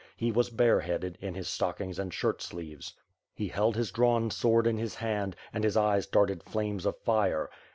[0.17, 2.93] He was bareheaded, in his stockings and shirtsleeves.
[3.35, 7.51] He held his drawn sword in his hand, and his eyes darted flames of fire.